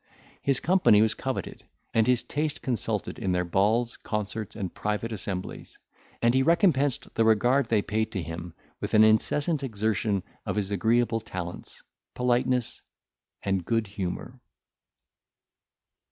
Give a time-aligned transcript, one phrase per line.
[0.41, 1.63] His company was coveted,
[1.93, 5.77] and his taste consulted in their balls, concerts, and private assemblies;
[6.23, 10.71] and he recompensed the regard they paid to him with an incessant exertion of his
[10.71, 11.83] agreeable talents,
[12.15, 12.81] politeness,
[13.43, 14.39] and good humour.